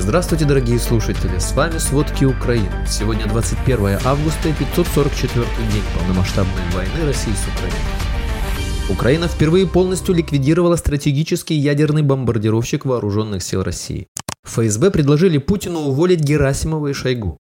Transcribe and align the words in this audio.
Здравствуйте, 0.00 0.44
дорогие 0.44 0.78
слушатели! 0.78 1.38
С 1.38 1.52
вами 1.52 1.78
«Сводки 1.78 2.24
Украины». 2.24 2.86
Сегодня 2.88 3.26
21 3.26 3.98
августа 4.04 4.48
и 4.48 4.52
544 4.52 5.44
день 5.72 5.82
полномасштабной 5.98 6.62
войны 6.72 7.04
России 7.04 7.32
с 7.32 7.44
Украиной. 7.48 8.88
Украина 8.88 9.26
впервые 9.26 9.66
полностью 9.66 10.14
ликвидировала 10.14 10.76
стратегический 10.76 11.56
ядерный 11.56 12.02
бомбардировщик 12.02 12.84
вооруженных 12.84 13.42
сил 13.42 13.64
России. 13.64 14.06
ФСБ 14.44 14.92
предложили 14.92 15.38
Путину 15.38 15.80
уволить 15.80 16.20
Герасимова 16.20 16.86
и 16.86 16.92
Шойгу. 16.92 17.36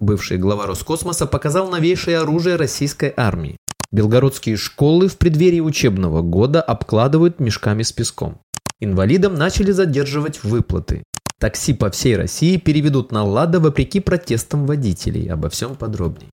Бывший 0.00 0.36
глава 0.36 0.66
Роскосмоса 0.66 1.26
показал 1.26 1.70
новейшее 1.70 2.18
оружие 2.18 2.56
российской 2.56 3.14
армии. 3.16 3.56
Белгородские 3.92 4.56
школы 4.56 5.08
в 5.08 5.16
преддверии 5.16 5.60
учебного 5.60 6.22
года 6.22 6.60
обкладывают 6.60 7.38
мешками 7.38 7.82
с 7.82 7.92
песком. 7.92 8.40
Инвалидам 8.80 9.36
начали 9.36 9.70
задерживать 9.70 10.42
выплаты. 10.42 11.04
Такси 11.40 11.72
по 11.72 11.90
всей 11.90 12.16
России 12.16 12.58
переведут 12.58 13.12
на 13.12 13.24
«Лада» 13.24 13.60
вопреки 13.60 14.00
протестам 14.00 14.66
водителей. 14.66 15.26
Обо 15.32 15.48
всем 15.48 15.74
подробнее. 15.74 16.28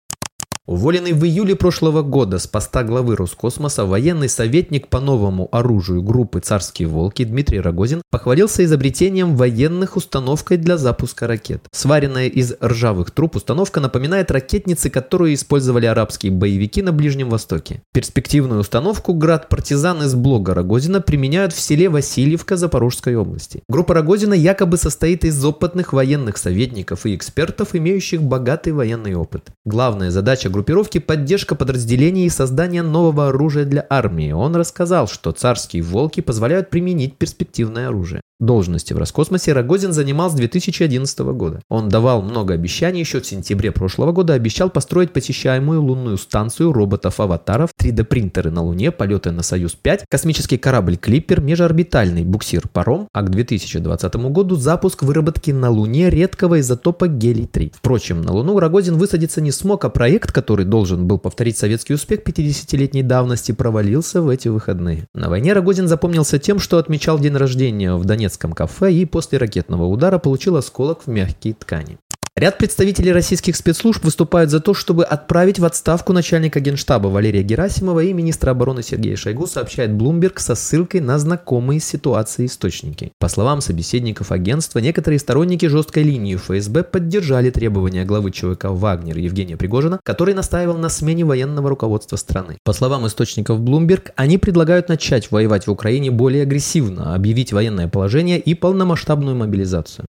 Уволенный 0.67 1.13
в 1.13 1.23
июле 1.23 1.55
прошлого 1.55 2.01
года 2.01 2.39
с 2.39 2.45
поста 2.45 2.83
главы 2.83 3.15
Роскосмоса 3.15 3.85
военный 3.85 4.27
советник 4.27 4.89
по 4.89 4.99
новому 4.99 5.47
оружию 5.53 6.03
группы 6.03 6.41
«Царские 6.41 6.89
волки» 6.89 7.23
Дмитрий 7.23 7.61
Рогозин 7.61 8.01
похвалился 8.11 8.65
изобретением 8.65 9.37
военных 9.37 9.95
установкой 9.95 10.57
для 10.57 10.77
запуска 10.77 11.25
ракет. 11.25 11.63
Сваренная 11.71 12.27
из 12.27 12.55
ржавых 12.61 13.11
труб 13.11 13.37
установка 13.37 13.79
напоминает 13.79 14.29
ракетницы, 14.29 14.89
которые 14.89 15.35
использовали 15.35 15.85
арабские 15.85 16.33
боевики 16.33 16.81
на 16.81 16.91
Ближнем 16.91 17.29
Востоке. 17.29 17.81
Перспективную 17.93 18.59
установку 18.59 19.13
град-партизан 19.13 20.03
из 20.03 20.15
блога 20.15 20.53
Рогозина 20.53 20.99
применяют 20.99 21.53
в 21.53 21.61
селе 21.61 21.87
Васильевка 21.87 22.57
Запорожской 22.57 23.15
области. 23.15 23.63
Группа 23.69 23.93
Рогозина 23.93 24.33
якобы 24.33 24.75
состоит 24.75 25.23
из 25.23 25.45
опытных 25.45 25.93
военных 25.93 26.35
советников 26.35 27.05
и 27.05 27.15
экспертов, 27.15 27.73
имеющих 27.73 28.21
богатый 28.21 28.73
военный 28.73 29.15
опыт. 29.15 29.51
Главная 29.63 30.11
задача 30.11 30.49
группировки 30.57 30.97
поддержка 30.97 31.53
подразделений 31.53 32.25
и 32.25 32.29
создание 32.29 32.81
нового 32.81 33.27
оружия 33.27 33.63
для 33.63 33.85
армии. 33.89 34.31
Он 34.31 34.55
рассказал, 34.55 35.07
что 35.07 35.31
царские 35.31 35.83
волки 35.83 36.21
позволяют 36.21 36.71
применить 36.71 37.15
перспективное 37.15 37.89
оружие. 37.89 38.21
Должности 38.39 38.93
в 38.93 38.99
Роскосмосе 38.99 39.51
Рогозин 39.53 39.93
занимал 39.93 40.29
с 40.29 40.35
2011 40.35 41.19
года. 41.19 41.59
Он 41.69 41.89
давал 41.89 42.21
много 42.21 42.53
обещаний, 42.53 42.99
еще 42.99 43.19
в 43.19 43.25
сентябре 43.25 43.71
прошлого 43.71 44.11
года 44.11 44.35
обещал 44.35 44.69
построить 44.69 45.11
посещаемую 45.11 45.81
лунную 45.81 46.17
станцию 46.17 46.71
роботов-аватаров, 46.71 47.71
3D-принтеры 47.81 48.51
на 48.51 48.61
Луне, 48.61 48.91
полеты 48.91 49.31
на 49.31 49.41
Союз-5, 49.41 50.01
космический 50.07 50.59
корабль 50.59 50.97
«Клиппер», 50.97 51.41
межорбитальный 51.41 52.23
буксир 52.23 52.67
«Паром», 52.67 53.07
а 53.11 53.23
к 53.23 53.31
2020 53.31 54.15
году 54.15 54.55
запуск 54.55 55.01
выработки 55.01 55.49
на 55.49 55.71
Луне 55.71 56.11
редкого 56.11 56.59
изотопа 56.59 57.07
гелий-3. 57.07 57.73
Впрочем, 57.75 58.21
на 58.21 58.33
Луну 58.33 58.59
Рогозин 58.59 58.97
высадиться 58.97 59.41
не 59.41 59.51
смог, 59.51 59.83
а 59.83 59.89
проект, 59.89 60.31
который 60.31 60.65
должен 60.65 61.07
был 61.07 61.17
повторить 61.17 61.57
советский 61.57 61.95
успех 61.95 62.19
50-летней 62.23 63.01
давности, 63.01 63.51
провалился 63.51 64.21
в 64.21 64.29
эти 64.29 64.47
выходные. 64.47 65.07
На 65.15 65.27
войне 65.27 65.53
Рогозин 65.53 65.87
запомнился 65.87 66.37
тем, 66.37 66.59
что 66.59 66.77
отмечал 66.77 67.17
день 67.17 67.35
рождения 67.35 67.95
в 67.95 68.05
Донецке 68.05 68.26
немецком 68.27 68.51
кафе 68.51 68.91
и 68.91 69.05
после 69.05 69.37
ракетного 69.37 69.85
удара 69.85 70.19
получил 70.19 70.57
осколок 70.57 71.03
в 71.05 71.07
мягкие 71.07 71.53
ткани. 71.53 71.97
Ряд 72.37 72.59
представителей 72.59 73.11
российских 73.13 73.55
спецслужб 73.55 74.05
выступают 74.05 74.51
за 74.51 74.59
то, 74.59 74.75
чтобы 74.75 75.03
отправить 75.03 75.57
в 75.57 75.65
отставку 75.65 76.13
начальника 76.13 76.59
генштаба 76.59 77.07
Валерия 77.07 77.41
Герасимова 77.41 78.01
и 78.01 78.13
министра 78.13 78.51
обороны 78.51 78.83
Сергея 78.83 79.15
Шойгу, 79.15 79.47
сообщает 79.47 79.89
Bloomberg 79.89 80.37
со 80.37 80.53
ссылкой 80.53 81.01
на 81.01 81.17
знакомые 81.17 81.79
с 81.79 81.85
ситуацией 81.85 82.45
источники. 82.45 83.11
По 83.17 83.27
словам 83.27 83.59
собеседников 83.59 84.31
агентства, 84.31 84.77
некоторые 84.77 85.17
сторонники 85.17 85.65
жесткой 85.65 86.03
линии 86.03 86.35
ФСБ 86.35 86.83
поддержали 86.83 87.49
требования 87.49 88.05
главы 88.05 88.29
ЧВК 88.29 88.65
«Вагнер» 88.65 89.17
Евгения 89.17 89.57
Пригожина, 89.57 89.99
который 90.03 90.35
настаивал 90.35 90.77
на 90.77 90.89
смене 90.89 91.25
военного 91.25 91.69
руководства 91.69 92.17
страны. 92.17 92.59
По 92.63 92.73
словам 92.73 93.07
источников 93.07 93.61
Bloomberg, 93.61 94.11
они 94.15 94.37
предлагают 94.37 94.89
начать 94.89 95.31
воевать 95.31 95.65
в 95.65 95.71
Украине 95.71 96.11
более 96.11 96.43
агрессивно, 96.43 97.15
объявить 97.15 97.51
военное 97.51 97.87
положение 97.87 98.39
и 98.39 98.53
полномасштабную 98.53 99.35
мобилизацию. 99.35 100.05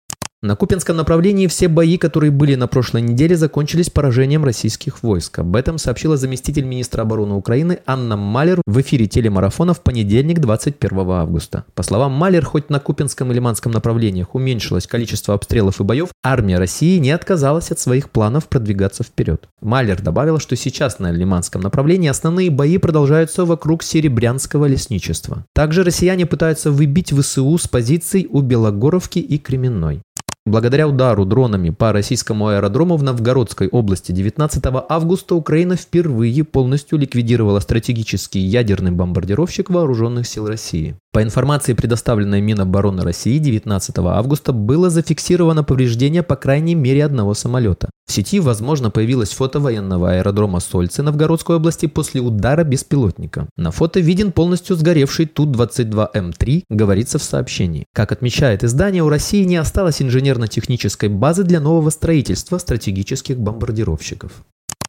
На 0.44 0.58
Купинском 0.58 0.98
направлении 0.98 1.48
все 1.48 1.70
бои, 1.70 1.98
которые 1.98 2.30
были 2.30 2.56
на 2.56 2.68
прошлой 2.68 3.02
неделе, 3.02 3.38
закончились 3.38 3.90
поражением 3.90 4.44
российских 4.44 5.02
войск. 5.02 5.40
Об 5.40 5.56
этом 5.56 5.78
сообщила 5.78 6.18
заместитель 6.18 6.66
министра 6.66 7.04
обороны 7.04 7.36
Украины 7.36 7.80
Анна 7.86 8.18
Малер 8.18 8.62
в 8.66 8.82
эфире 8.82 9.08
телемарафона 9.08 9.74
в 9.74 9.80
понедельник 9.80 10.40
21 10.40 11.00
августа. 11.12 11.64
По 11.76 11.82
словам 11.82 12.12
Малер, 12.12 12.44
хоть 12.44 12.70
на 12.70 12.82
Купинском 12.82 13.32
и 13.32 13.36
Лиманском 13.36 13.72
направлениях 13.72 14.36
уменьшилось 14.36 14.86
количество 14.86 15.34
обстрелов 15.34 15.80
и 15.80 15.86
боев, 15.86 16.10
армия 16.22 16.58
России 16.58 16.98
не 16.98 17.12
отказалась 17.12 17.72
от 17.72 17.80
своих 17.80 18.10
планов 18.10 18.50
продвигаться 18.50 19.06
вперед. 19.06 19.48
Малер 19.62 20.02
добавила, 20.02 20.42
что 20.42 20.58
сейчас 20.58 21.00
на 21.00 21.10
Лиманском 21.10 21.62
направлении 21.62 22.10
основные 22.10 22.50
бои 22.50 22.78
продолжаются 22.80 23.46
вокруг 23.46 23.82
Серебрянского 23.82 24.66
лесничества. 24.66 25.46
Также 25.54 25.86
россияне 25.86 26.26
пытаются 26.26 26.70
выбить 26.70 27.14
ВСУ 27.14 27.58
с 27.58 27.66
позиций 27.70 28.28
у 28.30 28.42
Белогоровки 28.42 29.20
и 29.20 29.38
Кременной. 29.38 30.02
Благодаря 30.46 30.90
удару 30.90 31.24
дронами 31.26 31.70
по 31.70 31.94
российскому 31.94 32.48
аэродрому 32.48 32.98
в 32.98 33.04
Новгородской 33.04 33.70
области 33.70 34.12
19 34.12 34.62
августа 34.90 35.36
Украина 35.36 35.78
впервые 35.78 36.44
полностью 36.44 37.00
ликвидировала 37.00 37.62
стратегический 37.62 38.40
ядерный 38.40 38.92
бомбардировщик 38.92 39.70
вооруженных 39.70 40.28
сил 40.28 40.48
России. 40.48 40.98
По 41.14 41.22
информации, 41.22 41.74
предоставленной 41.74 42.42
Минобороны 42.42 43.04
России 43.04 43.38
19 43.38 44.00
августа, 44.00 44.52
было 44.52 44.90
зафиксировано 44.90 45.64
повреждение 45.64 46.24
по 46.24 46.36
крайней 46.36 46.74
мере 46.74 47.06
одного 47.06 47.36
самолета. 47.36 47.92
В 48.08 48.12
сети, 48.12 48.40
возможно, 48.40 48.90
появилось 48.90 49.30
фото 49.30 49.60
военного 49.60 50.14
аэродрома 50.14 50.60
Сольцы 50.60 51.04
Новгородской 51.04 51.58
области 51.58 51.86
после 51.86 52.20
удара 52.20 52.64
беспилотника. 52.64 53.48
На 53.58 53.70
фото 53.70 54.00
виден 54.00 54.32
полностью 54.32 54.76
сгоревший 54.76 55.28
Ту-22М3, 55.28 56.64
говорится 56.72 57.20
в 57.20 57.24
сообщении. 57.24 57.86
Как 57.94 58.12
отмечает 58.12 58.64
издание, 58.64 59.04
у 59.04 59.10
России 59.10 59.44
не 59.44 59.58
осталось 59.58 60.02
инженерно-технической 60.02 61.10
базы 61.10 61.44
для 61.44 61.60
нового 61.60 61.92
строительства 61.92 62.58
стратегических 62.58 63.38
бомбардировщиков. 63.38 64.32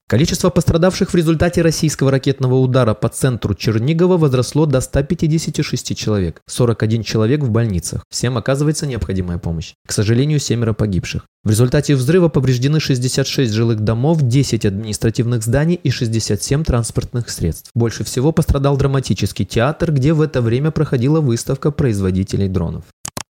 Количество 0.06 0.50
пострадавших 0.50 1.10
в 1.12 1.16
результате 1.16 1.62
российского 1.62 2.10
ракетного 2.10 2.56
удара 2.56 2.92
по 2.92 3.08
центру 3.08 3.54
Чернигова 3.54 4.18
возросло 4.18 4.66
до 4.66 4.82
156 4.82 5.96
человек. 5.96 6.42
41 6.46 7.02
человек 7.02 7.40
в 7.40 7.48
больницах. 7.48 8.04
Всем 8.10 8.36
оказывается 8.36 8.86
необходимая 8.86 9.38
помощь. 9.38 9.72
К 9.86 9.92
сожалению, 9.92 10.40
семеро 10.40 10.74
погибших. 10.74 11.24
В 11.42 11.48
результате 11.48 11.94
взрыва 11.94 12.28
повреждены 12.28 12.80
66 12.80 13.50
жилых 13.50 13.80
домов, 13.80 14.20
10 14.20 14.66
административных 14.66 15.42
зданий 15.42 15.80
и 15.82 15.88
67 15.88 16.64
транспортных 16.64 17.30
средств. 17.30 17.70
Больше 17.74 18.04
всего 18.04 18.30
пострадал 18.30 18.76
драматический 18.76 19.46
театр, 19.46 19.90
где 19.90 20.12
в 20.12 20.20
это 20.20 20.42
время 20.42 20.70
проходила 20.70 21.22
выставка 21.22 21.70
производителей 21.70 22.48
дронов. 22.48 22.84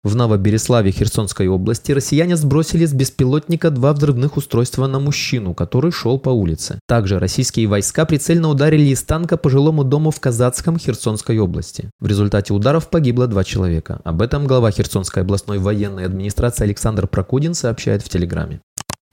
В 0.04 0.14
Новобереславе 0.14 0.90
Херсонской 0.90 1.48
области 1.48 1.90
россияне 1.90 2.36
сбросили 2.36 2.84
с 2.84 2.92
беспилотника 2.92 3.70
два 3.70 3.94
взрывных 3.94 4.36
устройства 4.36 4.86
на 4.86 5.00
мужчину, 5.00 5.54
который 5.54 5.92
шел 5.92 6.18
по 6.18 6.28
улице. 6.28 6.78
Также 6.86 7.18
российские 7.18 7.68
войска 7.68 8.04
прицельно 8.04 8.50
ударили 8.50 8.82
из 8.82 9.02
танка 9.02 9.38
по 9.38 9.48
жилому 9.48 9.82
дому 9.82 10.10
в 10.10 10.20
Казацком 10.20 10.78
Херсонской 10.78 11.38
области. 11.38 11.88
В 12.00 12.06
результате 12.06 12.52
ударов 12.52 12.90
погибло 12.90 13.26
два 13.26 13.44
человека. 13.44 14.02
Об 14.04 14.20
этом 14.20 14.46
глава 14.46 14.70
Херсонской 14.70 15.22
областной 15.22 15.58
военной 15.58 16.04
администрации 16.04 16.64
Александр 16.64 17.08
Прокудин 17.08 17.54
сообщает 17.54 18.02
в 18.02 18.10
Телеграме. 18.10 18.60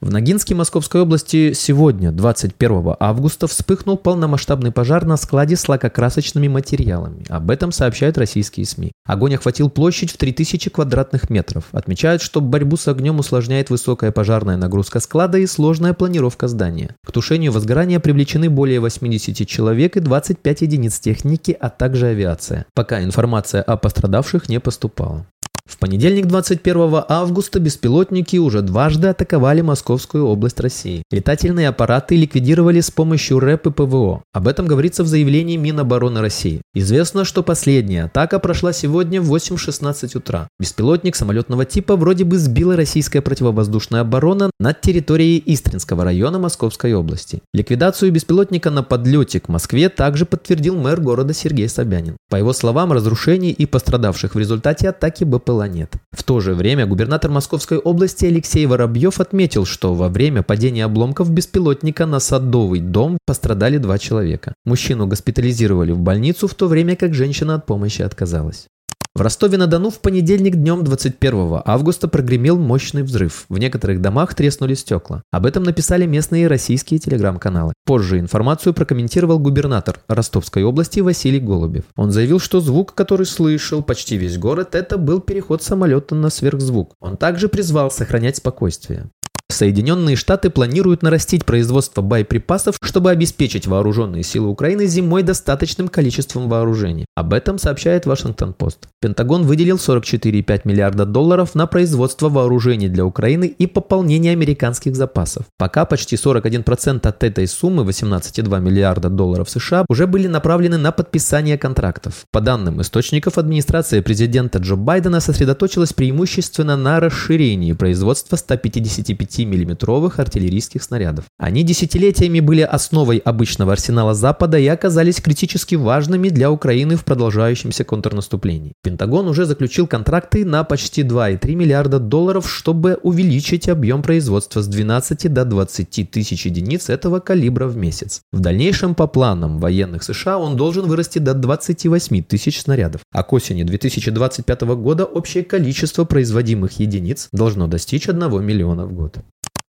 В 0.02 0.10
Ногинске 0.10 0.56
Московской 0.56 1.02
области 1.02 1.52
сегодня, 1.52 2.10
21 2.10 2.96
августа, 2.98 3.46
вспыхнул 3.46 3.96
полномасштабный 3.96 4.72
пожар 4.72 5.04
на 5.04 5.16
складе 5.16 5.54
с 5.54 5.68
лакокрасочными 5.68 6.48
материалами. 6.48 7.24
Об 7.28 7.52
этом 7.52 7.70
сообщают 7.70 8.18
российские 8.18 8.66
СМИ. 8.66 8.90
Огонь 9.06 9.36
охватил 9.36 9.70
площадь 9.70 10.10
в 10.10 10.16
3000 10.16 10.70
квадратных 10.70 11.30
метров. 11.30 11.66
Отмечают, 11.70 12.20
что 12.20 12.40
борьбу 12.40 12.76
с 12.76 12.88
огнем 12.88 13.20
усложняет 13.20 13.70
высокая 13.70 14.10
пожарная 14.10 14.56
нагрузка 14.56 14.98
склада 14.98 15.38
и 15.38 15.46
сложная 15.46 15.94
планировка 15.94 16.48
здания. 16.48 16.96
К 17.06 17.12
тушению 17.12 17.52
возгорания 17.52 18.00
привлечены 18.00 18.50
более 18.50 18.80
80 18.80 19.46
человек 19.46 19.96
и 19.96 20.00
25 20.00 20.62
единиц 20.62 20.98
техники, 20.98 21.56
а 21.60 21.70
также 21.70 22.06
авиация. 22.06 22.66
Пока 22.74 23.04
информация 23.04 23.62
о 23.62 23.76
пострадавших 23.76 24.48
не 24.48 24.58
поступала. 24.58 25.26
В 25.64 25.78
понедельник 25.78 26.26
21 26.26 27.04
августа 27.08 27.60
беспилотники 27.60 28.36
уже 28.36 28.62
дважды 28.62 29.08
атаковали 29.08 29.60
Московскую 29.60 30.26
область 30.26 30.58
России. 30.58 31.04
Летательные 31.10 31.68
аппараты 31.68 32.16
ликвидировали 32.16 32.80
с 32.80 32.90
помощью 32.90 33.38
РЭП 33.38 33.68
и 33.68 33.70
ПВО. 33.70 34.22
Об 34.32 34.48
этом 34.48 34.66
говорится 34.66 35.04
в 35.04 35.06
заявлении 35.06 35.56
Минобороны 35.56 36.20
России. 36.20 36.62
Известно, 36.74 37.24
что 37.24 37.44
последняя 37.44 38.04
атака 38.04 38.40
прошла 38.40 38.72
сегодня 38.72 39.20
в 39.20 39.32
8.16 39.32 40.18
утра. 40.18 40.48
Беспилотник 40.58 41.14
самолетного 41.14 41.64
типа 41.64 41.96
вроде 41.96 42.24
бы 42.24 42.38
сбила 42.38 42.76
российская 42.76 43.20
противовоздушная 43.20 44.00
оборона 44.00 44.50
над 44.58 44.80
территорией 44.80 45.42
Истринского 45.46 46.02
района 46.02 46.40
Московской 46.40 46.92
области. 46.92 47.40
Ликвидацию 47.54 48.10
беспилотника 48.10 48.70
на 48.70 48.82
подлете 48.82 49.38
к 49.38 49.48
Москве 49.48 49.88
также 49.88 50.26
подтвердил 50.26 50.76
мэр 50.76 51.00
города 51.00 51.32
Сергей 51.32 51.68
Собянин. 51.68 52.16
По 52.28 52.36
его 52.36 52.52
словам, 52.52 52.92
разрушений 52.92 53.52
и 53.52 53.64
пострадавших 53.64 54.34
в 54.34 54.38
результате 54.38 54.88
атаки 54.88 55.22
БПЛА 55.24 55.51
была. 55.52 56.00
В 56.12 56.22
то 56.22 56.40
же 56.40 56.54
время 56.54 56.86
губернатор 56.86 57.30
Московской 57.30 57.78
области 57.78 58.26
Алексей 58.26 58.66
Воробьев 58.66 59.20
отметил, 59.20 59.64
что 59.64 59.94
во 59.94 60.08
время 60.08 60.42
падения 60.42 60.84
обломков 60.84 61.30
беспилотника 61.30 62.06
на 62.06 62.20
Садовый 62.20 62.80
дом 62.80 63.18
пострадали 63.26 63.78
два 63.78 63.98
человека. 63.98 64.54
Мужчину 64.64 65.06
госпитализировали 65.06 65.92
в 65.92 66.00
больницу, 66.00 66.46
в 66.48 66.54
то 66.54 66.68
время 66.68 66.96
как 66.96 67.14
женщина 67.14 67.54
от 67.54 67.66
помощи 67.66 68.02
отказалась. 68.02 68.66
В 69.14 69.20
Ростове-на-Дону 69.20 69.90
в 69.90 69.98
понедельник 69.98 70.56
днем 70.56 70.84
21 70.84 71.60
августа 71.66 72.08
прогремел 72.08 72.56
мощный 72.56 73.02
взрыв. 73.02 73.44
В 73.50 73.58
некоторых 73.58 74.00
домах 74.00 74.34
треснули 74.34 74.72
стекла. 74.72 75.22
Об 75.30 75.44
этом 75.44 75.64
написали 75.64 76.06
местные 76.06 76.46
российские 76.46 76.98
телеграм-каналы. 76.98 77.74
Позже 77.84 78.18
информацию 78.18 78.72
прокомментировал 78.72 79.38
губернатор 79.38 80.00
Ростовской 80.08 80.62
области 80.62 81.00
Василий 81.00 81.40
Голубев. 81.40 81.84
Он 81.94 82.10
заявил, 82.10 82.40
что 82.40 82.62
звук, 82.62 82.94
который 82.94 83.26
слышал 83.26 83.82
почти 83.82 84.16
весь 84.16 84.38
город, 84.38 84.74
это 84.74 84.96
был 84.96 85.20
переход 85.20 85.62
самолета 85.62 86.14
на 86.14 86.30
сверхзвук. 86.30 86.94
Он 86.98 87.18
также 87.18 87.50
призвал 87.50 87.90
сохранять 87.90 88.38
спокойствие. 88.38 89.10
Соединенные 89.52 90.16
Штаты 90.16 90.50
планируют 90.50 91.02
нарастить 91.02 91.44
производство 91.44 92.02
боеприпасов, 92.02 92.76
чтобы 92.82 93.10
обеспечить 93.10 93.66
вооруженные 93.66 94.22
силы 94.22 94.48
Украины 94.48 94.86
зимой 94.86 95.22
достаточным 95.22 95.88
количеством 95.88 96.48
вооружений. 96.48 97.04
Об 97.14 97.32
этом 97.32 97.58
сообщает 97.58 98.06
Вашингтон-Пост. 98.06 98.88
Пентагон 99.00 99.42
выделил 99.42 99.76
44,5 99.76 100.62
миллиарда 100.64 101.04
долларов 101.04 101.54
на 101.54 101.66
производство 101.66 102.28
вооружений 102.28 102.88
для 102.88 103.04
Украины 103.04 103.46
и 103.46 103.66
пополнение 103.66 104.32
американских 104.32 104.96
запасов. 104.96 105.46
Пока 105.58 105.84
почти 105.84 106.16
41% 106.16 107.06
от 107.06 107.24
этой 107.24 107.46
суммы, 107.46 107.84
18,2 107.84 108.60
миллиарда 108.60 109.08
долларов 109.08 109.50
США, 109.50 109.84
уже 109.88 110.06
были 110.06 110.26
направлены 110.26 110.78
на 110.78 110.92
подписание 110.92 111.58
контрактов. 111.58 112.24
По 112.32 112.40
данным 112.40 112.80
источников, 112.80 113.38
администрация 113.38 114.02
президента 114.02 114.58
Джо 114.58 114.76
Байдена 114.76 115.20
сосредоточилась 115.20 115.92
преимущественно 115.92 116.76
на 116.76 117.00
расширении 117.00 117.72
производства 117.72 118.36
155 118.36 119.41
миллиметровых 119.44 120.18
артиллерийских 120.18 120.82
снарядов. 120.82 121.24
Они 121.38 121.62
десятилетиями 121.62 122.40
были 122.40 122.62
основой 122.62 123.18
обычного 123.18 123.72
арсенала 123.72 124.14
Запада 124.14 124.58
и 124.58 124.66
оказались 124.66 125.20
критически 125.20 125.74
важными 125.74 126.28
для 126.28 126.50
Украины 126.50 126.96
в 126.96 127.04
продолжающемся 127.04 127.84
контрнаступлении. 127.84 128.74
Пентагон 128.82 129.28
уже 129.28 129.44
заключил 129.44 129.86
контракты 129.86 130.44
на 130.44 130.64
почти 130.64 131.02
2,3 131.02 131.54
миллиарда 131.54 131.98
долларов, 131.98 132.50
чтобы 132.50 132.98
увеличить 133.02 133.68
объем 133.68 134.02
производства 134.02 134.62
с 134.62 134.68
12 134.68 135.32
до 135.32 135.44
20 135.44 136.10
тысяч 136.10 136.46
единиц 136.46 136.90
этого 136.90 137.20
калибра 137.20 137.66
в 137.66 137.76
месяц. 137.76 138.22
В 138.32 138.40
дальнейшем, 138.40 138.94
по 138.94 139.06
планам 139.06 139.58
военных 139.58 140.02
США, 140.02 140.38
он 140.38 140.56
должен 140.56 140.86
вырасти 140.86 141.18
до 141.18 141.34
28 141.34 142.22
тысяч 142.22 142.60
снарядов. 142.60 143.02
А 143.12 143.22
к 143.22 143.32
осени 143.32 143.62
2025 143.62 144.62
года 144.62 145.04
общее 145.04 145.44
количество 145.44 146.04
производимых 146.04 146.78
единиц 146.80 147.28
должно 147.32 147.66
достичь 147.66 148.08
1 148.08 148.44
миллиона 148.44 148.86
в 148.86 148.92
год. 148.92 149.18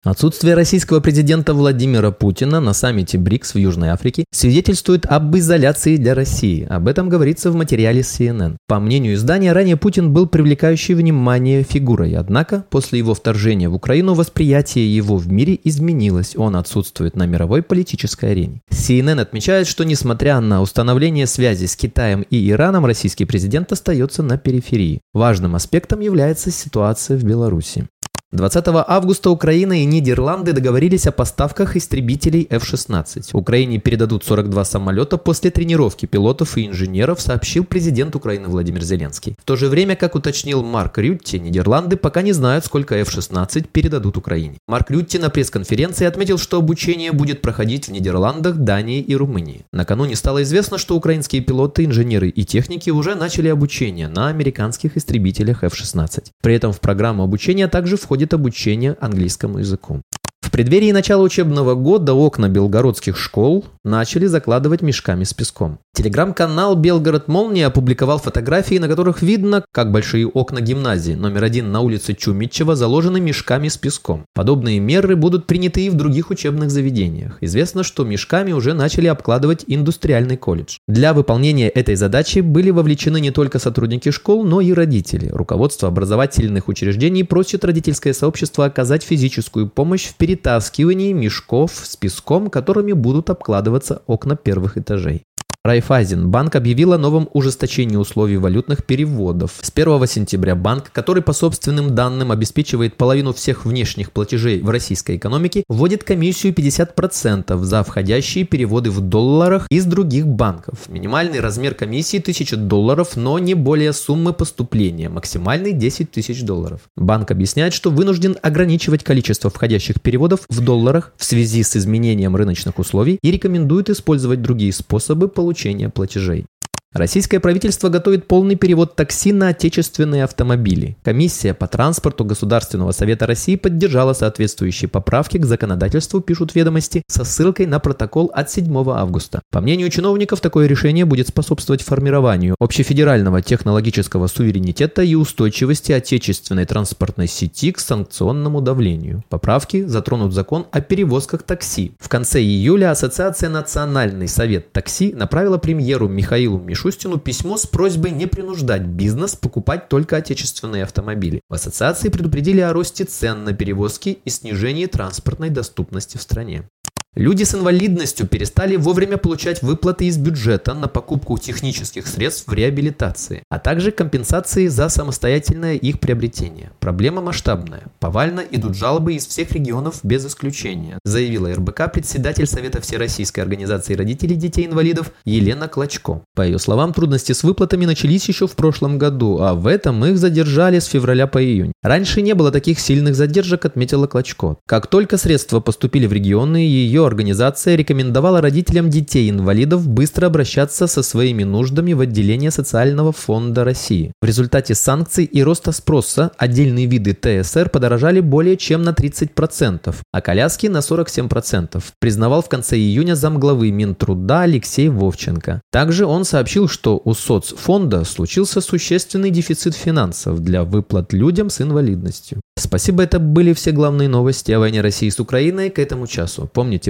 Отсутствие 0.02 0.54
российского 0.54 1.00
президента 1.00 1.52
Владимира 1.52 2.10
Путина 2.10 2.58
на 2.58 2.72
саммите 2.72 3.18
БРИКС 3.18 3.52
в 3.52 3.58
Южной 3.58 3.90
Африке 3.90 4.24
свидетельствует 4.32 5.04
об 5.04 5.36
изоляции 5.36 5.98
для 5.98 6.14
России. 6.14 6.66
Об 6.70 6.88
этом 6.88 7.10
говорится 7.10 7.50
в 7.50 7.54
материале 7.54 8.00
CNN. 8.00 8.56
По 8.66 8.80
мнению 8.80 9.12
издания, 9.12 9.52
ранее 9.52 9.76
Путин 9.76 10.14
был 10.14 10.26
привлекающей 10.26 10.94
внимание 10.94 11.62
фигурой, 11.64 12.14
однако 12.14 12.64
после 12.70 12.98
его 12.98 13.12
вторжения 13.12 13.68
в 13.68 13.74
Украину 13.74 14.14
восприятие 14.14 14.96
его 14.96 15.18
в 15.18 15.30
мире 15.30 15.60
изменилось, 15.64 16.34
он 16.34 16.56
отсутствует 16.56 17.14
на 17.14 17.26
мировой 17.26 17.60
политической 17.62 18.30
арене. 18.30 18.62
CNN 18.70 19.20
отмечает, 19.20 19.66
что 19.66 19.84
несмотря 19.84 20.40
на 20.40 20.62
установление 20.62 21.26
связи 21.26 21.66
с 21.66 21.76
Китаем 21.76 22.22
и 22.22 22.48
Ираном, 22.48 22.86
российский 22.86 23.26
президент 23.26 23.70
остается 23.70 24.22
на 24.22 24.38
периферии. 24.38 25.02
Важным 25.12 25.56
аспектом 25.56 26.00
является 26.00 26.50
ситуация 26.50 27.18
в 27.18 27.22
Беларуси. 27.22 27.86
20 28.32 28.64
августа 28.86 29.28
Украина 29.30 29.82
и 29.82 29.84
Нидерланды 29.84 30.52
договорились 30.52 31.08
о 31.08 31.10
поставках 31.10 31.74
истребителей 31.74 32.46
F-16. 32.48 33.30
Украине 33.32 33.78
передадут 33.78 34.24
42 34.24 34.64
самолета 34.66 35.18
после 35.18 35.50
тренировки 35.50 36.06
пилотов 36.06 36.56
и 36.56 36.68
инженеров, 36.68 37.20
сообщил 37.20 37.64
президент 37.64 38.14
Украины 38.14 38.46
Владимир 38.46 38.82
Зеленский. 38.82 39.34
В 39.36 39.44
то 39.44 39.56
же 39.56 39.66
время, 39.66 39.96
как 39.96 40.14
уточнил 40.14 40.62
Марк 40.62 40.98
Рютти, 40.98 41.40
Нидерланды 41.40 41.96
пока 41.96 42.22
не 42.22 42.30
знают, 42.30 42.64
сколько 42.64 42.94
F-16 42.94 43.66
передадут 43.66 44.16
Украине. 44.16 44.58
Марк 44.68 44.92
Рютти 44.92 45.16
на 45.18 45.28
пресс-конференции 45.28 46.04
отметил, 46.04 46.38
что 46.38 46.58
обучение 46.58 47.10
будет 47.10 47.42
проходить 47.42 47.88
в 47.88 47.90
Нидерландах, 47.90 48.58
Дании 48.58 49.00
и 49.00 49.16
Румынии. 49.16 49.64
Накануне 49.72 50.14
стало 50.14 50.44
известно, 50.44 50.78
что 50.78 50.94
украинские 50.94 51.42
пилоты, 51.42 51.84
инженеры 51.84 52.28
и 52.28 52.44
техники 52.44 52.90
уже 52.90 53.16
начали 53.16 53.48
обучение 53.48 54.06
на 54.06 54.28
американских 54.28 54.96
истребителях 54.96 55.64
F-16. 55.64 56.26
При 56.40 56.54
этом 56.54 56.72
в 56.72 56.78
программу 56.78 57.24
обучения 57.24 57.66
также 57.66 57.96
входит 57.96 58.19
проходит 58.20 58.34
обучение 58.34 58.96
английскому 59.00 59.58
языку. 59.58 60.02
В 60.40 60.50
преддверии 60.50 60.90
начала 60.90 61.22
учебного 61.22 61.74
года 61.74 62.14
окна 62.14 62.48
белгородских 62.48 63.16
школ 63.16 63.66
начали 63.84 64.26
закладывать 64.26 64.82
мешками 64.82 65.24
с 65.24 65.32
песком. 65.32 65.78
Телеграм-канал 65.92 66.76
«Белгород 66.76 67.28
Молния» 67.28 67.66
опубликовал 67.66 68.18
фотографии, 68.18 68.78
на 68.78 68.88
которых 68.88 69.22
видно, 69.22 69.64
как 69.72 69.90
большие 69.90 70.26
окна 70.26 70.60
гимназии 70.60 71.12
номер 71.12 71.44
один 71.44 71.72
на 71.72 71.80
улице 71.80 72.14
Чумичева 72.14 72.74
заложены 72.74 73.20
мешками 73.20 73.68
с 73.68 73.76
песком. 73.76 74.24
Подобные 74.34 74.78
меры 74.80 75.14
будут 75.14 75.46
приняты 75.46 75.86
и 75.86 75.90
в 75.90 75.94
других 75.94 76.30
учебных 76.30 76.70
заведениях. 76.70 77.36
Известно, 77.40 77.82
что 77.82 78.04
мешками 78.04 78.52
уже 78.52 78.72
начали 78.72 79.08
обкладывать 79.08 79.64
индустриальный 79.66 80.36
колледж. 80.36 80.76
Для 80.88 81.12
выполнения 81.12 81.68
этой 81.68 81.96
задачи 81.96 82.38
были 82.38 82.70
вовлечены 82.70 83.20
не 83.20 83.30
только 83.30 83.58
сотрудники 83.58 84.10
школ, 84.10 84.44
но 84.44 84.60
и 84.60 84.72
родители. 84.72 85.28
Руководство 85.28 85.88
образовательных 85.88 86.68
учреждений 86.68 87.24
просит 87.24 87.64
родительское 87.64 88.14
сообщество 88.14 88.64
оказать 88.64 89.02
физическую 89.02 89.68
помощь 89.68 90.06
в 90.06 90.14
перетаскивании 90.30 91.12
мешков 91.12 91.72
с 91.74 91.96
песком, 91.96 92.50
которыми 92.50 92.92
будут 92.92 93.30
обкладываться 93.30 94.02
окна 94.06 94.36
первых 94.36 94.78
этажей. 94.78 95.24
Райфайзен 95.70 96.30
банк 96.30 96.56
объявил 96.56 96.94
о 96.94 96.98
новом 96.98 97.28
ужесточении 97.32 97.94
условий 97.94 98.38
валютных 98.38 98.84
переводов. 98.84 99.52
С 99.60 99.70
1 99.72 100.04
сентября 100.08 100.56
банк, 100.56 100.90
который 100.90 101.22
по 101.22 101.32
собственным 101.32 101.94
данным 101.94 102.32
обеспечивает 102.32 102.96
половину 102.96 103.32
всех 103.32 103.64
внешних 103.64 104.10
платежей 104.10 104.62
в 104.62 104.68
российской 104.68 105.16
экономике, 105.16 105.62
вводит 105.68 106.02
комиссию 106.02 106.54
50% 106.54 107.56
за 107.62 107.84
входящие 107.84 108.44
переводы 108.46 108.90
в 108.90 109.00
долларах 109.00 109.68
из 109.70 109.84
других 109.84 110.26
банков. 110.26 110.88
Минимальный 110.88 111.38
размер 111.38 111.76
комиссии 111.76 112.18
1000 112.18 112.56
долларов, 112.56 113.14
но 113.14 113.38
не 113.38 113.54
более 113.54 113.92
суммы 113.92 114.32
поступления, 114.32 115.08
максимальный 115.08 115.72
10 115.72 116.10
тысяч 116.10 116.42
долларов. 116.42 116.80
Банк 116.96 117.30
объясняет, 117.30 117.74
что 117.74 117.90
вынужден 117.90 118.36
ограничивать 118.42 119.04
количество 119.04 119.50
входящих 119.50 120.00
переводов 120.00 120.40
в 120.48 120.60
долларах 120.62 121.12
в 121.16 121.24
связи 121.24 121.62
с 121.62 121.76
изменением 121.76 122.34
рыночных 122.34 122.80
условий 122.80 123.20
и 123.22 123.30
рекомендует 123.30 123.88
использовать 123.88 124.42
другие 124.42 124.72
способы 124.72 125.28
получения 125.28 125.59
получения 125.60 125.90
платежей. 125.90 126.46
Российское 126.92 127.38
правительство 127.38 127.88
готовит 127.88 128.26
полный 128.26 128.56
перевод 128.56 128.96
такси 128.96 129.32
на 129.32 129.48
отечественные 129.48 130.24
автомобили. 130.24 130.96
Комиссия 131.04 131.54
по 131.54 131.68
транспорту 131.68 132.24
Государственного 132.24 132.90
совета 132.90 133.28
России 133.28 133.54
поддержала 133.54 134.12
соответствующие 134.12 134.88
поправки 134.88 135.38
к 135.38 135.46
законодательству, 135.46 136.20
пишут 136.20 136.56
ведомости, 136.56 137.04
со 137.06 137.22
ссылкой 137.22 137.66
на 137.66 137.78
протокол 137.78 138.32
от 138.34 138.50
7 138.50 138.76
августа. 138.90 139.40
По 139.52 139.60
мнению 139.60 139.88
чиновников, 139.90 140.40
такое 140.40 140.66
решение 140.66 141.04
будет 141.04 141.28
способствовать 141.28 141.80
формированию 141.80 142.56
общефедерального 142.58 143.40
технологического 143.40 144.26
суверенитета 144.26 145.02
и 145.02 145.14
устойчивости 145.14 145.92
отечественной 145.92 146.64
транспортной 146.64 147.28
сети 147.28 147.70
к 147.70 147.78
санкционному 147.78 148.60
давлению. 148.60 149.22
Поправки 149.28 149.84
затронут 149.84 150.32
закон 150.32 150.66
о 150.72 150.80
перевозках 150.80 151.44
такси. 151.44 151.92
В 152.00 152.08
конце 152.08 152.40
июля 152.40 152.90
Ассоциация 152.90 153.48
Национальный 153.48 154.26
совет 154.26 154.72
такси 154.72 155.12
направила 155.12 155.56
премьеру 155.56 156.08
Михаилу 156.08 156.58
Мишустину 156.58 156.79
Мишустину 156.80 157.18
письмо 157.18 157.58
с 157.58 157.66
просьбой 157.66 158.10
не 158.10 158.24
принуждать 158.24 158.80
бизнес 158.80 159.36
покупать 159.36 159.90
только 159.90 160.16
отечественные 160.16 160.84
автомобили. 160.84 161.42
В 161.50 161.52
ассоциации 161.52 162.08
предупредили 162.08 162.60
о 162.60 162.72
росте 162.72 163.04
цен 163.04 163.44
на 163.44 163.52
перевозки 163.52 164.20
и 164.24 164.30
снижении 164.30 164.86
транспортной 164.86 165.50
доступности 165.50 166.16
в 166.16 166.22
стране. 166.22 166.70
Люди 167.16 167.42
с 167.42 167.56
инвалидностью 167.56 168.28
перестали 168.28 168.76
вовремя 168.76 169.16
получать 169.16 169.62
выплаты 169.62 170.04
из 170.04 170.16
бюджета 170.16 170.74
на 170.74 170.86
покупку 170.86 171.36
технических 171.38 172.06
средств 172.06 172.46
в 172.46 172.52
реабилитации, 172.52 173.42
а 173.50 173.58
также 173.58 173.90
компенсации 173.90 174.68
за 174.68 174.88
самостоятельное 174.88 175.74
их 175.74 175.98
приобретение. 175.98 176.70
Проблема 176.78 177.20
масштабная. 177.20 177.82
Повально 177.98 178.44
идут 178.52 178.76
жалобы 178.76 179.14
из 179.14 179.26
всех 179.26 179.50
регионов 179.50 179.98
без 180.04 180.24
исключения, 180.24 181.00
заявила 181.04 181.52
РБК 181.52 181.92
председатель 181.92 182.46
Совета 182.46 182.80
Всероссийской 182.80 183.42
организации 183.42 183.94
родителей 183.94 184.36
детей-инвалидов 184.36 185.10
Елена 185.24 185.66
Клочко. 185.66 186.22
По 186.36 186.42
ее 186.42 186.60
словам, 186.60 186.92
трудности 186.92 187.32
с 187.32 187.42
выплатами 187.42 187.86
начались 187.86 188.28
еще 188.28 188.46
в 188.46 188.52
прошлом 188.52 188.98
году, 188.98 189.40
а 189.40 189.54
в 189.54 189.66
этом 189.66 190.04
их 190.04 190.16
задержали 190.16 190.78
с 190.78 190.84
февраля 190.84 191.26
по 191.26 191.42
июнь. 191.42 191.72
Раньше 191.82 192.22
не 192.22 192.36
было 192.36 192.52
таких 192.52 192.78
сильных 192.78 193.16
задержек, 193.16 193.64
отметила 193.64 194.06
Клочко. 194.06 194.58
Как 194.64 194.86
только 194.86 195.16
средства 195.16 195.58
поступили 195.58 196.06
в 196.06 196.12
регионы, 196.12 196.58
ее 196.58 196.99
ее 197.00 197.06
организация 197.06 197.76
рекомендовала 197.76 198.40
родителям 198.40 198.90
детей-инвалидов 198.90 199.88
быстро 199.88 200.26
обращаться 200.26 200.86
со 200.86 201.02
своими 201.02 201.44
нуждами 201.44 201.92
в 201.94 202.00
отделение 202.00 202.50
Социального 202.50 203.12
фонда 203.12 203.64
России. 203.64 204.12
В 204.22 204.26
результате 204.26 204.74
санкций 204.74 205.24
и 205.24 205.42
роста 205.42 205.72
спроса 205.72 206.30
отдельные 206.38 206.86
виды 206.86 207.14
ТСР 207.14 207.70
подорожали 207.70 208.20
более 208.20 208.56
чем 208.56 208.82
на 208.82 208.90
30%, 208.90 209.94
а 210.12 210.20
коляски 210.20 210.66
на 210.66 210.78
47%, 210.78 211.82
признавал 211.98 212.42
в 212.42 212.48
конце 212.48 212.76
июня 212.76 213.14
замглавы 213.14 213.70
Минтруда 213.70 214.42
Алексей 214.42 214.88
Вовченко. 214.88 215.62
Также 215.72 216.06
он 216.06 216.24
сообщил, 216.24 216.68
что 216.68 217.00
у 217.04 217.14
соцфонда 217.14 218.04
случился 218.04 218.60
существенный 218.60 219.30
дефицит 219.30 219.74
финансов 219.74 220.40
для 220.40 220.64
выплат 220.64 221.12
людям 221.12 221.50
с 221.50 221.60
инвалидностью. 221.60 222.40
Спасибо, 222.58 223.02
это 223.02 223.18
были 223.18 223.54
все 223.54 223.72
главные 223.72 224.08
новости 224.08 224.52
о 224.52 224.58
войне 224.58 224.82
России 224.82 225.08
с 225.08 225.18
Украиной 225.18 225.70
к 225.70 225.78
этому 225.78 226.06
часу. 226.06 226.48
Помните, 226.52 226.89